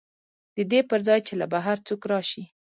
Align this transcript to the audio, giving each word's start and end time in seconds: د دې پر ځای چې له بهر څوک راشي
د 0.55 0.57
دې 0.71 0.79
پر 0.89 0.99
ځای 1.07 1.19
چې 1.27 1.33
له 1.41 1.45
بهر 1.53 1.77
څوک 1.87 2.01
راشي 2.11 2.43